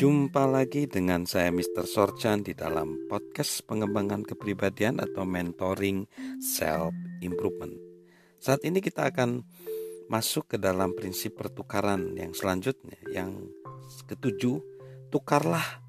[0.00, 1.84] Jumpa lagi dengan saya Mr.
[1.84, 6.08] Sorchan di dalam podcast pengembangan kepribadian atau mentoring
[6.40, 7.76] self improvement.
[8.40, 9.44] Saat ini kita akan
[10.08, 13.44] masuk ke dalam prinsip pertukaran yang selanjutnya yang
[14.08, 14.64] ketujuh,
[15.12, 15.84] tukarlah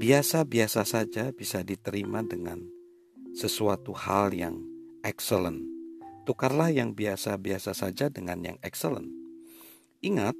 [0.00, 2.64] biasa-biasa saja bisa diterima dengan
[3.36, 4.56] sesuatu hal yang
[5.04, 5.60] excellent.
[6.24, 9.12] Tukarlah yang biasa-biasa saja dengan yang excellent.
[10.00, 10.32] Ingat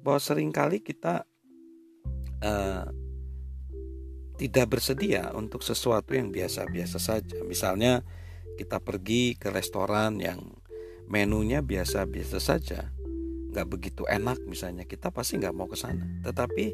[0.00, 1.28] bahwa sering kali kita
[2.42, 2.88] uh,
[4.34, 7.38] tidak bersedia untuk sesuatu yang biasa-biasa saja.
[7.46, 8.02] Misalnya
[8.58, 10.42] kita pergi ke restoran yang
[11.06, 12.90] menunya biasa-biasa saja,
[13.54, 16.02] nggak begitu enak misalnya, kita pasti nggak mau ke sana.
[16.26, 16.66] Tetapi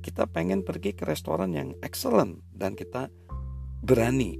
[0.00, 3.12] kita pengen pergi ke restoran yang excellent dan kita
[3.82, 4.38] berani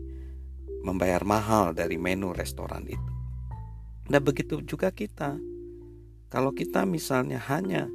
[0.83, 3.13] membayar mahal dari menu restoran itu.
[4.11, 5.39] Nah begitu juga kita.
[6.33, 7.87] Kalau kita misalnya hanya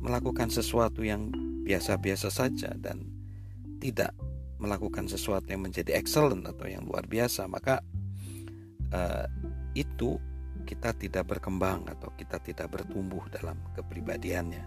[0.00, 1.30] melakukan sesuatu yang
[1.66, 3.02] biasa-biasa saja dan
[3.82, 4.14] tidak
[4.62, 7.82] melakukan sesuatu yang menjadi excellent atau yang luar biasa, maka
[8.94, 9.26] uh,
[9.74, 10.16] itu
[10.64, 14.64] kita tidak berkembang atau kita tidak bertumbuh dalam kepribadiannya.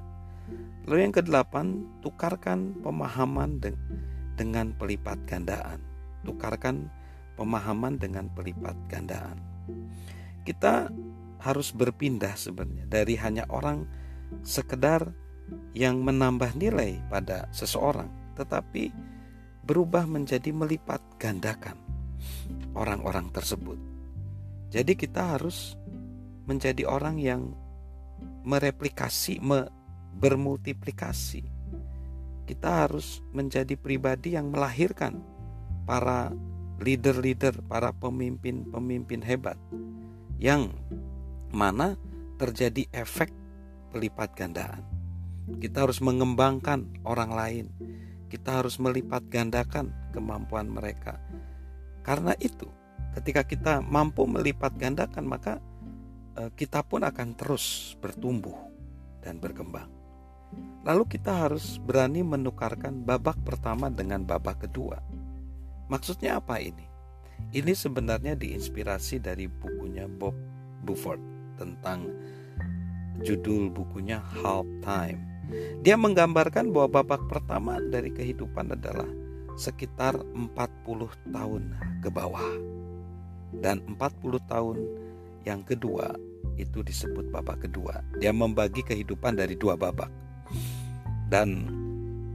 [0.85, 3.73] Lalu yang kedelapan, tukarkan pemahaman de
[4.39, 5.83] dengan pelipat gandaan.
[6.23, 6.87] Tukarkan
[7.35, 9.37] pemahaman dengan pelipat gandaan.
[10.47, 10.87] Kita
[11.39, 13.87] harus berpindah sebenarnya dari hanya orang
[14.43, 15.11] sekedar
[15.73, 18.91] yang menambah nilai pada seseorang, tetapi
[19.63, 21.77] berubah menjadi melipat gandakan
[22.73, 23.77] orang-orang tersebut.
[24.69, 25.77] Jadi kita harus
[26.49, 27.53] menjadi orang yang
[28.45, 29.69] mereplikasi, me,
[30.17, 31.45] bermultiplikasi.
[32.49, 35.21] Kita harus menjadi pribadi yang melahirkan
[35.85, 36.33] para
[36.81, 39.57] leader-leader, para pemimpin-pemimpin hebat
[40.41, 40.73] yang
[41.53, 41.93] mana
[42.41, 43.29] terjadi efek
[43.93, 44.98] pelipat gandaan.
[45.57, 47.65] Kita harus mengembangkan orang lain.
[48.29, 51.17] Kita harus melipat gandakan kemampuan mereka.
[52.05, 52.69] Karena itu,
[53.17, 55.57] ketika kita mampu melipat gandakan, maka
[56.37, 58.55] eh, kita pun akan terus bertumbuh
[59.25, 59.89] dan berkembang.
[60.85, 64.97] Lalu kita harus berani menukarkan babak pertama dengan babak kedua.
[65.89, 66.85] Maksudnya apa ini?
[67.49, 70.37] Ini sebenarnya diinspirasi dari bukunya Bob
[70.85, 71.21] Bufford
[71.57, 72.07] tentang
[73.19, 75.28] judul bukunya Half Time
[75.81, 79.07] dia menggambarkan bahwa babak pertama dari kehidupan adalah
[79.59, 80.55] sekitar 40
[81.33, 81.63] tahun
[81.99, 82.49] ke bawah.
[83.49, 84.77] Dan 40 tahun
[85.43, 86.13] yang kedua
[86.59, 88.03] itu disebut babak kedua.
[88.19, 90.11] Dia membagi kehidupan dari dua babak.
[91.31, 91.67] Dan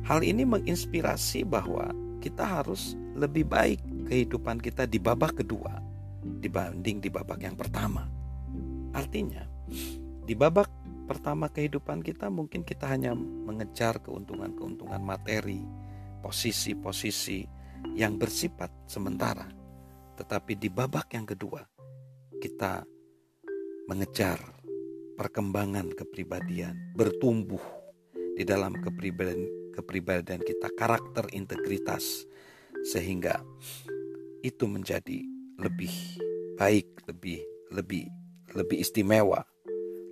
[0.06, 5.80] hal ini menginspirasi bahwa kita harus lebih baik kehidupan kita di babak kedua
[6.24, 8.08] dibanding di babak yang pertama.
[8.94, 9.44] Artinya,
[10.24, 10.70] di babak
[11.04, 15.60] pertama kehidupan kita mungkin kita hanya mengejar keuntungan-keuntungan materi,
[16.24, 17.44] posisi-posisi
[17.92, 19.44] yang bersifat sementara.
[20.16, 21.60] Tetapi di babak yang kedua,
[22.40, 22.84] kita
[23.84, 24.40] mengejar
[25.14, 27.60] perkembangan kepribadian, bertumbuh
[28.34, 32.24] di dalam kepribadian, kepribadian kita, karakter integritas
[32.84, 33.44] sehingga
[34.40, 35.20] itu menjadi
[35.60, 35.92] lebih
[36.56, 37.40] baik, lebih
[37.74, 38.06] lebih
[38.54, 39.42] lebih istimewa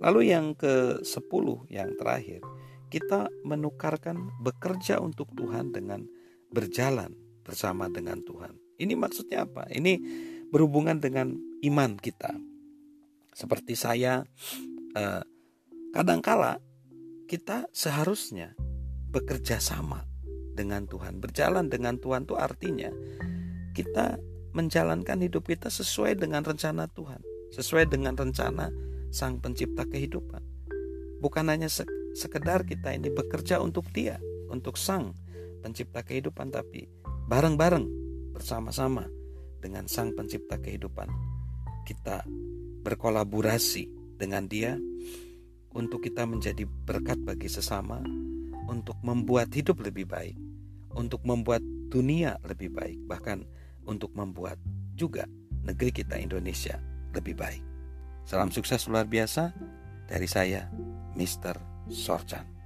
[0.03, 2.43] Lalu yang ke-10 yang terakhir,
[2.91, 6.03] kita menukarkan bekerja untuk Tuhan dengan
[6.51, 8.53] berjalan bersama dengan Tuhan.
[8.77, 9.65] Ini maksudnya apa?
[9.71, 9.97] Ini
[10.51, 11.33] berhubungan dengan
[11.63, 12.35] iman kita.
[13.33, 14.21] Seperti saya
[14.93, 15.23] eh,
[15.95, 16.59] kadangkala
[17.25, 18.53] kita seharusnya
[19.09, 20.05] bekerja sama
[20.53, 21.17] dengan Tuhan.
[21.17, 22.93] Berjalan dengan Tuhan itu artinya
[23.73, 24.21] kita
[24.53, 27.25] menjalankan hidup kita sesuai dengan rencana Tuhan,
[27.57, 28.69] sesuai dengan rencana
[29.13, 30.41] Sang Pencipta kehidupan.
[31.21, 31.69] Bukan hanya
[32.17, 34.17] sekedar kita ini bekerja untuk Dia,
[34.49, 35.13] untuk Sang
[35.61, 36.89] Pencipta kehidupan, tapi
[37.29, 37.85] bareng-bareng
[38.33, 39.05] bersama-sama
[39.61, 41.13] dengan Sang Pencipta kehidupan.
[41.85, 42.25] Kita
[42.81, 44.81] berkolaborasi dengan Dia
[45.77, 48.01] untuk kita menjadi berkat bagi sesama,
[48.65, 50.33] untuk membuat hidup lebih baik,
[50.97, 51.61] untuk membuat
[51.93, 53.45] dunia lebih baik, bahkan
[53.85, 54.57] untuk membuat
[54.97, 55.29] juga
[55.61, 56.81] negeri kita Indonesia
[57.13, 57.72] lebih baik.
[58.23, 59.51] Salam sukses luar biasa
[60.07, 60.71] dari saya,
[61.19, 61.59] Mr.
[61.91, 62.62] Sorchan.